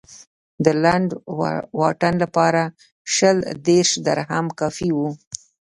د 0.63 0.65
لنډ 0.83 1.09
واټن 1.79 2.13
لپاره 2.23 2.61
شل 3.13 3.37
دېرش 3.67 3.91
درهم 4.07 4.45
کافي 4.59 4.89
و. 4.97 4.99